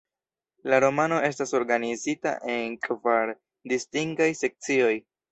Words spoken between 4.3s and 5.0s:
sekcioj.